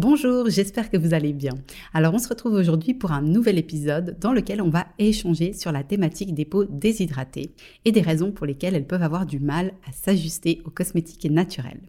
[0.00, 1.54] Bonjour, j'espère que vous allez bien.
[1.92, 5.72] Alors on se retrouve aujourd'hui pour un nouvel épisode dans lequel on va échanger sur
[5.72, 7.50] la thématique des peaux déshydratées
[7.84, 11.80] et des raisons pour lesquelles elles peuvent avoir du mal à s'ajuster aux cosmétiques naturels.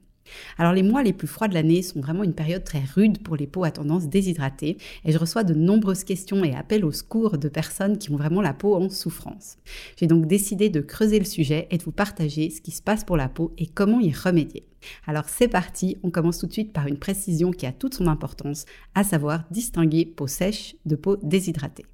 [0.57, 3.35] Alors les mois les plus froids de l'année sont vraiment une période très rude pour
[3.35, 7.37] les peaux à tendance déshydratée et je reçois de nombreuses questions et appels au secours
[7.37, 9.57] de personnes qui ont vraiment la peau en souffrance.
[9.97, 13.03] J'ai donc décidé de creuser le sujet et de vous partager ce qui se passe
[13.03, 14.65] pour la peau et comment y remédier.
[15.07, 18.07] Alors c'est parti, on commence tout de suite par une précision qui a toute son
[18.07, 21.85] importance, à savoir distinguer peau sèche de peau déshydratée.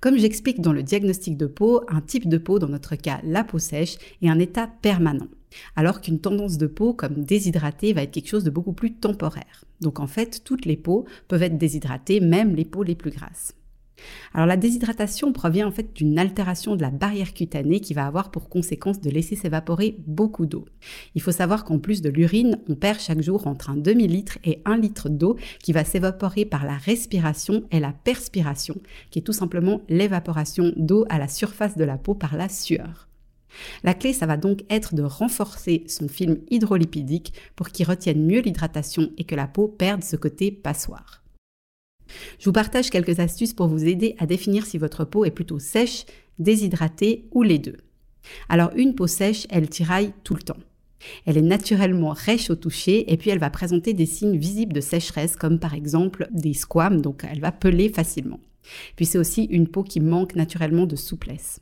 [0.00, 3.44] Comme j'explique dans le diagnostic de peau, un type de peau, dans notre cas la
[3.44, 5.28] peau sèche, est un état permanent,
[5.76, 9.64] alors qu'une tendance de peau comme déshydratée va être quelque chose de beaucoup plus temporaire.
[9.80, 13.54] Donc en fait, toutes les peaux peuvent être déshydratées, même les peaux les plus grasses.
[14.34, 18.30] Alors la déshydratation provient en fait d'une altération de la barrière cutanée qui va avoir
[18.30, 20.64] pour conséquence de laisser s'évaporer beaucoup d'eau.
[21.14, 24.62] Il faut savoir qu'en plus de l'urine, on perd chaque jour entre un demi-litre et
[24.64, 28.76] un litre d'eau qui va s'évaporer par la respiration et la perspiration,
[29.10, 33.09] qui est tout simplement l'évaporation d'eau à la surface de la peau par la sueur.
[33.82, 38.40] La clé, ça va donc être de renforcer son film hydrolipidique pour qu'il retienne mieux
[38.40, 41.22] l'hydratation et que la peau perde ce côté passoire.
[42.38, 45.58] Je vous partage quelques astuces pour vous aider à définir si votre peau est plutôt
[45.58, 46.06] sèche,
[46.38, 47.76] déshydratée ou les deux.
[48.48, 50.56] Alors une peau sèche, elle tiraille tout le temps.
[51.24, 54.80] Elle est naturellement rêche au toucher et puis elle va présenter des signes visibles de
[54.80, 58.40] sécheresse comme par exemple des squames, donc elle va peler facilement.
[58.96, 61.60] Puis c'est aussi une peau qui manque naturellement de souplesse.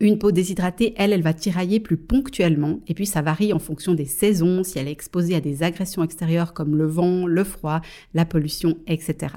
[0.00, 3.94] Une peau déshydratée, elle, elle va tirailler plus ponctuellement et puis ça varie en fonction
[3.94, 7.80] des saisons, si elle est exposée à des agressions extérieures comme le vent, le froid,
[8.14, 9.36] la pollution, etc.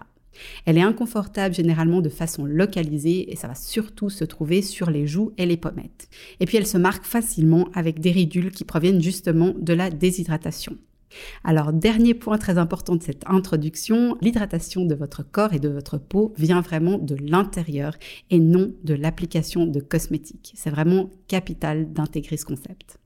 [0.66, 5.08] Elle est inconfortable généralement de façon localisée et ça va surtout se trouver sur les
[5.08, 6.10] joues et les pommettes.
[6.40, 10.78] Et puis elle se marque facilement avec des ridules qui proviennent justement de la déshydratation.
[11.44, 15.98] Alors, dernier point très important de cette introduction, l'hydratation de votre corps et de votre
[15.98, 17.96] peau vient vraiment de l'intérieur
[18.30, 20.54] et non de l'application de cosmétiques.
[20.56, 22.98] C'est vraiment capital d'intégrer ce concept.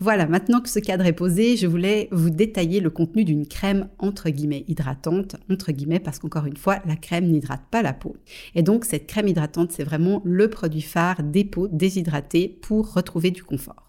[0.00, 3.88] Voilà, maintenant que ce cadre est posé, je voulais vous détailler le contenu d'une crème
[3.98, 8.16] entre guillemets hydratante, entre guillemets parce qu'encore une fois, la crème n'hydrate pas la peau.
[8.54, 13.32] Et donc cette crème hydratante, c'est vraiment le produit phare des peaux déshydratées pour retrouver
[13.32, 13.87] du confort.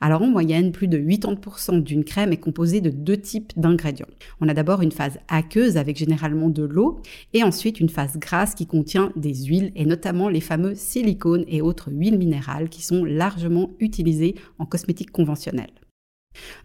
[0.00, 4.06] Alors en moyenne, plus de 80% d'une crème est composée de deux types d'ingrédients.
[4.40, 7.00] On a d'abord une phase aqueuse avec généralement de l'eau
[7.32, 11.62] et ensuite une phase grasse qui contient des huiles et notamment les fameux silicones et
[11.62, 15.70] autres huiles minérales qui sont largement utilisées en cosmétique conventionnelle.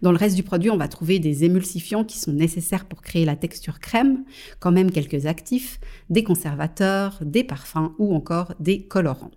[0.02, 3.24] Dans le reste du produit, on va trouver des émulsifiants qui sont nécessaires pour créer
[3.24, 4.24] la texture crème,
[4.60, 5.80] quand même quelques actifs,
[6.10, 9.30] des conservateurs, des parfums ou encore des colorants.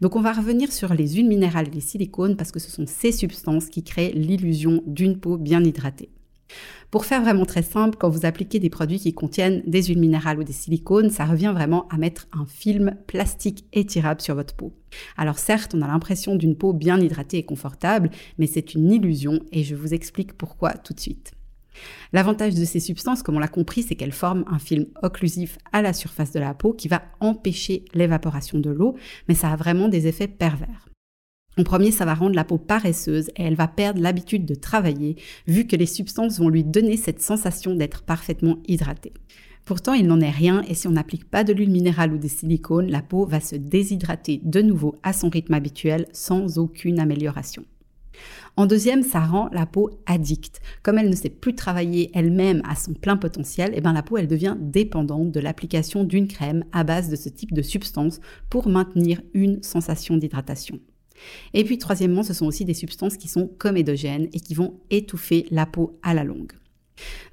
[0.00, 2.86] Donc on va revenir sur les huiles minérales et les silicones parce que ce sont
[2.86, 6.10] ces substances qui créent l'illusion d'une peau bien hydratée.
[6.90, 10.40] Pour faire vraiment très simple, quand vous appliquez des produits qui contiennent des huiles minérales
[10.40, 14.72] ou des silicones, ça revient vraiment à mettre un film plastique étirable sur votre peau.
[15.16, 19.40] Alors certes, on a l'impression d'une peau bien hydratée et confortable, mais c'est une illusion
[19.52, 21.32] et je vous explique pourquoi tout de suite.
[22.12, 25.82] L'avantage de ces substances, comme on l'a compris, c'est qu'elles forment un film occlusif à
[25.82, 28.96] la surface de la peau qui va empêcher l'évaporation de l'eau,
[29.28, 30.88] mais ça a vraiment des effets pervers.
[31.58, 35.16] En premier, ça va rendre la peau paresseuse et elle va perdre l'habitude de travailler,
[35.46, 39.12] vu que les substances vont lui donner cette sensation d'être parfaitement hydratée.
[39.64, 42.28] Pourtant, il n'en est rien et si on n'applique pas de l'huile minérale ou des
[42.28, 47.64] silicones, la peau va se déshydrater de nouveau à son rythme habituel sans aucune amélioration.
[48.56, 50.60] En deuxième, ça rend la peau addicte.
[50.82, 54.16] Comme elle ne sait plus travailler elle-même à son plein potentiel, eh ben la peau
[54.16, 58.20] elle devient dépendante de l'application d'une crème à base de ce type de substance
[58.50, 60.80] pour maintenir une sensation d'hydratation.
[61.54, 65.46] Et puis troisièmement, ce sont aussi des substances qui sont comédogènes et qui vont étouffer
[65.50, 66.52] la peau à la longue.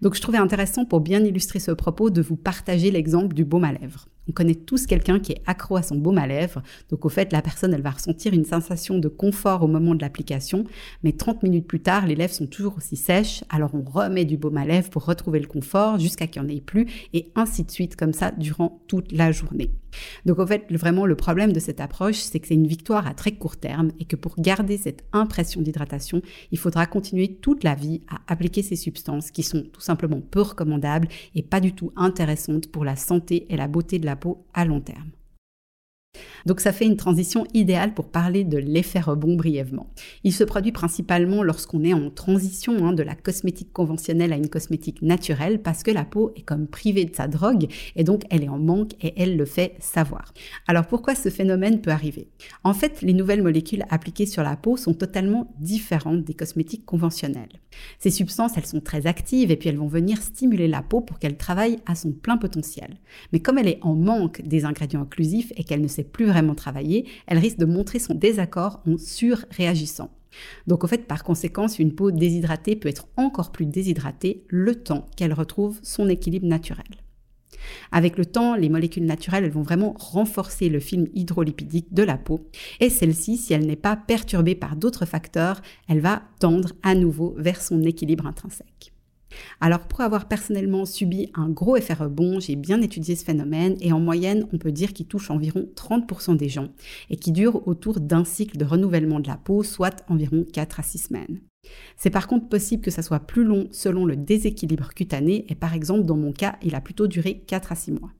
[0.02, 3.64] Donc je trouvais intéressant pour bien illustrer ce propos de vous partager l'exemple du baume
[3.64, 4.08] à lèvres.
[4.28, 6.62] On connaît tous quelqu'un qui est accro à son baume à lèvres.
[6.90, 10.02] Donc au fait, la personne, elle va ressentir une sensation de confort au moment de
[10.02, 10.66] l'application,
[11.04, 13.44] mais 30 minutes plus tard, les lèvres sont toujours aussi sèches.
[13.50, 16.56] Alors on remet du baume à lèvres pour retrouver le confort jusqu'à qu'il n'y en
[16.56, 19.72] ait plus et ainsi de suite comme ça durant toute la journée.
[20.26, 23.14] Donc en fait, vraiment le problème de cette approche, c'est que c'est une victoire à
[23.14, 26.22] très court terme et que pour garder cette impression d'hydratation,
[26.52, 30.42] il faudra continuer toute la vie à appliquer ces substances qui sont tout simplement peu
[30.42, 34.16] recommandables et pas du tout intéressantes pour la santé et la beauté de la
[34.54, 35.12] à long terme.
[36.46, 39.88] Donc ça fait une transition idéale pour parler de l'effet rebond brièvement.
[40.24, 44.50] Il se produit principalement lorsqu'on est en transition hein, de la cosmétique conventionnelle à une
[44.50, 48.44] cosmétique naturelle parce que la peau est comme privée de sa drogue et donc elle
[48.44, 50.34] est en manque et elle le fait savoir.
[50.68, 52.30] Alors pourquoi ce phénomène peut arriver?
[52.64, 57.60] En fait, les nouvelles molécules appliquées sur la peau sont totalement différentes des cosmétiques conventionnelles.
[58.00, 61.20] Ces substances, elles sont très actives et puis elles vont venir stimuler la peau pour
[61.20, 62.98] qu'elle travaille à son plein potentiel.
[63.32, 66.56] Mais comme elle est en manque des ingrédients inclusifs et qu'elle ne sait plus vraiment
[66.56, 70.12] travailler, elle risque de montrer son désaccord en surréagissant.
[70.68, 75.08] Donc au fait, par conséquence, une peau déshydratée peut être encore plus déshydratée le temps
[75.16, 76.86] qu'elle retrouve son équilibre naturel.
[77.92, 82.18] Avec le temps, les molécules naturelles elles vont vraiment renforcer le film hydrolipidique de la
[82.18, 82.48] peau
[82.80, 87.34] et celle-ci, si elle n'est pas perturbée par d'autres facteurs, elle va tendre à nouveau
[87.38, 88.94] vers son équilibre intrinsèque.
[89.60, 93.92] Alors pour avoir personnellement subi un gros effet rebond, j'ai bien étudié ce phénomène et
[93.92, 96.70] en moyenne, on peut dire qu'il touche environ 30% des gens
[97.10, 100.84] et qui dure autour d'un cycle de renouvellement de la peau, soit environ 4 à
[100.84, 101.42] 6 semaines.
[101.96, 105.74] C'est par contre possible que ça soit plus long selon le déséquilibre cutané et par
[105.74, 108.12] exemple dans mon cas, il a plutôt duré 4 à 6 mois.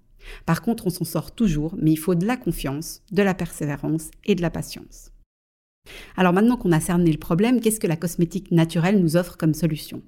[0.46, 4.12] Par contre, on s'en sort toujours, mais il faut de la confiance, de la persévérance
[4.26, 5.12] et de la patience.
[6.18, 9.54] Alors maintenant qu'on a cerné le problème, qu'est-ce que la cosmétique naturelle nous offre comme
[9.54, 10.02] solution?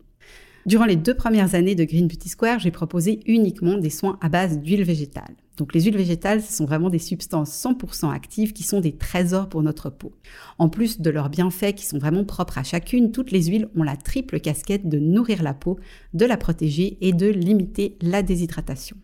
[0.65, 4.29] Durant les deux premières années de Green Beauty Square, j'ai proposé uniquement des soins à
[4.29, 5.35] base d'huile végétale.
[5.57, 9.49] Donc les huiles végétales, ce sont vraiment des substances 100% actives qui sont des trésors
[9.49, 10.13] pour notre peau.
[10.57, 13.83] En plus de leurs bienfaits qui sont vraiment propres à chacune, toutes les huiles ont
[13.83, 15.77] la triple casquette de nourrir la peau,
[16.13, 18.95] de la protéger et de limiter la déshydratation.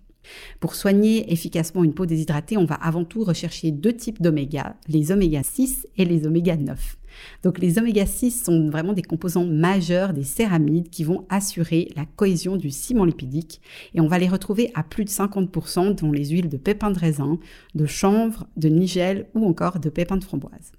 [0.59, 5.11] Pour soigner efficacement une peau déshydratée, on va avant tout rechercher deux types d'oméga, les
[5.11, 6.97] oméga 6 et les oméga 9.
[7.43, 12.05] Donc les oméga 6 sont vraiment des composants majeurs des céramides qui vont assurer la
[12.05, 13.61] cohésion du ciment lipidique
[13.93, 16.99] et on va les retrouver à plus de 50% dans les huiles de pépins de
[16.99, 17.39] raisin,
[17.73, 20.71] de chanvre, de nigel ou encore de pépins de framboise.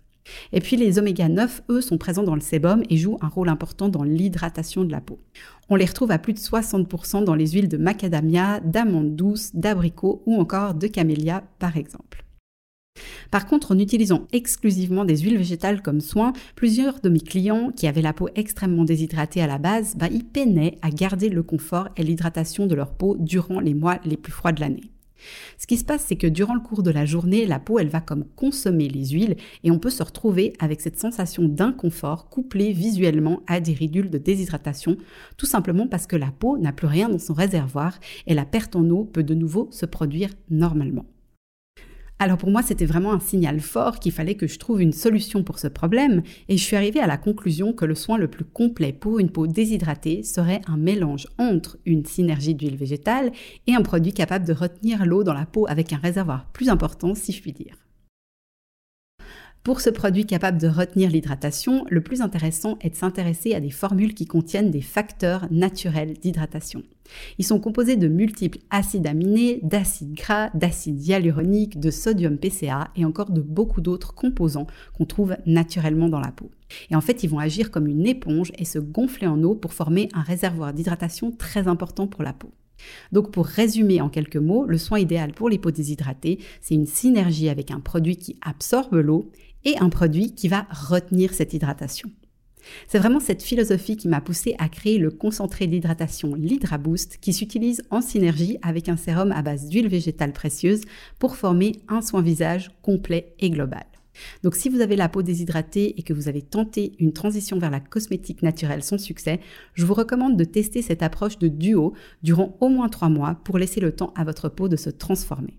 [0.53, 3.49] Et puis les oméga 9, eux, sont présents dans le sébum et jouent un rôle
[3.49, 5.21] important dans l'hydratation de la peau.
[5.69, 10.23] On les retrouve à plus de 60% dans les huiles de macadamia, d'amande douce, d'abricot
[10.27, 12.26] ou encore de camélia par exemple.
[13.31, 17.87] Par contre, en utilisant exclusivement des huiles végétales comme soin, plusieurs de mes clients qui
[17.87, 21.89] avaient la peau extrêmement déshydratée à la base, bah, ils peinaient à garder le confort
[21.97, 24.91] et l'hydratation de leur peau durant les mois les plus froids de l'année.
[25.59, 28.01] Ce qui se passe, c'est que durant le cours de la journée, la peau, va
[28.01, 33.43] comme consommer les huiles et on peut se retrouver avec cette sensation d'inconfort couplée visuellement
[33.47, 34.97] à des ridules de déshydratation,
[35.37, 38.77] tout simplement parce que la peau n'a plus rien dans son réservoir et la perte
[38.77, 41.07] en eau peut de nouveau se produire normalement.
[42.19, 45.43] Alors pour moi, c'était vraiment un signal fort qu'il fallait que je trouve une solution
[45.43, 48.45] pour ce problème et je suis arrivée à la conclusion que le soin le plus
[48.45, 53.33] complet pour une peau déshydratée serait un mélange entre une synergie d'huile végétale
[53.67, 57.15] et un produit capable de retenir l'eau dans la peau avec un réservoir plus important
[57.15, 57.86] si je puis dire.
[59.67, 63.73] Pour ce produit capable de retenir l'hydratation, le plus intéressant est de s'intéresser à des
[63.73, 66.85] formules qui contiennent des facteurs naturels d'hydratation.
[67.39, 73.05] Ils sont composés de multiples acides aminés, d'acides gras, d'acides hyaluroniques, de sodium PCA et
[73.05, 76.49] encore de beaucoup d'autres composants qu'on trouve naturellement dans la peau.
[76.91, 79.73] Et en fait, ils vont agir comme une éponge et se gonfler en eau pour
[79.73, 82.53] former un réservoir d'hydratation très important pour la peau.
[83.13, 86.87] Donc pour résumer en quelques mots, le soin idéal pour les peaux déshydratées, c'est une
[86.87, 89.31] synergie avec un produit qui absorbe l'eau
[89.67, 92.11] et un produit qui va retenir cette hydratation.
[92.89, 97.33] C'est vraiment cette philosophie qui m'a poussé à créer le concentré d'hydratation Lidra Boost qui
[97.33, 100.83] s'utilise en synergie avec un sérum à base d'huile végétale précieuse
[101.19, 103.85] pour former un soin visage complet et global.
[104.43, 107.71] Donc si vous avez la peau déshydratée et que vous avez tenté une transition vers
[107.71, 109.41] la cosmétique naturelle sans succès,
[109.75, 111.93] je vous recommande de tester cette approche de duo
[112.23, 115.59] durant au moins trois mois pour laisser le temps à votre peau de se transformer.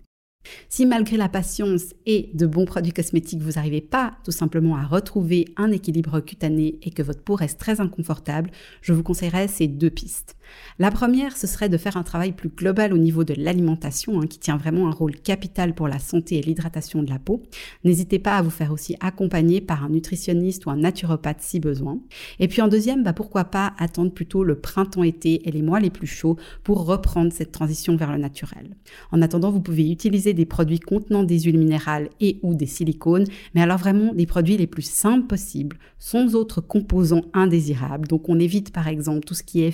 [0.68, 4.86] Si malgré la patience et de bons produits cosmétiques, vous n'arrivez pas tout simplement à
[4.86, 9.66] retrouver un équilibre cutané et que votre peau reste très inconfortable, je vous conseillerais ces
[9.66, 10.37] deux pistes.
[10.78, 14.26] La première, ce serait de faire un travail plus global au niveau de l'alimentation, hein,
[14.26, 17.42] qui tient vraiment un rôle capital pour la santé et l'hydratation de la peau.
[17.84, 21.98] N'hésitez pas à vous faire aussi accompagner par un nutritionniste ou un naturopathe si besoin.
[22.38, 25.90] Et puis en deuxième, bah, pourquoi pas attendre plutôt le printemps-été et les mois les
[25.90, 28.76] plus chauds pour reprendre cette transition vers le naturel.
[29.10, 33.26] En attendant, vous pouvez utiliser des produits contenant des huiles minérales et ou des silicones,
[33.54, 38.08] mais alors vraiment des produits les plus simples possibles, sans autres composants indésirables.
[38.08, 39.70] Donc on évite par exemple tout ce qui est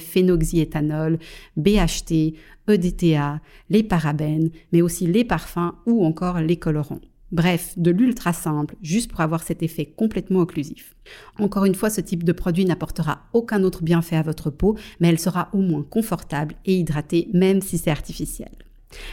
[1.56, 2.34] BHT,
[2.68, 3.40] EDTA,
[3.70, 7.00] les parabènes, mais aussi les parfums ou encore les colorants.
[7.32, 10.94] Bref, de l'ultra simple, juste pour avoir cet effet complètement occlusif.
[11.38, 15.08] Encore une fois, ce type de produit n'apportera aucun autre bienfait à votre peau, mais
[15.08, 18.52] elle sera au moins confortable et hydratée, même si c'est artificiel.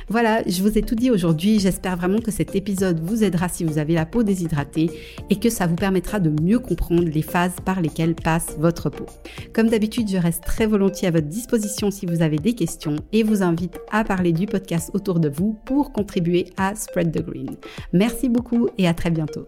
[0.10, 1.60] Voilà, je vous ai tout dit aujourd'hui.
[1.60, 4.90] J'espère vraiment que cet épisode vous aidera si vous avez la peau déshydratée
[5.30, 9.06] et que ça vous permettra de mieux comprendre les phases par lesquelles passe votre peau.
[9.54, 13.24] Comme d'habitude, je reste très volontiers à votre disposition si vous avez des questions et
[13.24, 17.56] vous invite à parler du podcast autour de vous pour contribuer à Spread the Green.
[17.94, 19.48] Merci beaucoup et à très bientôt.